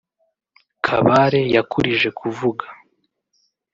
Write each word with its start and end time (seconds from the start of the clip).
Kabare 0.85 1.41
yakurije 1.55 2.09
kuvuga 2.19 2.65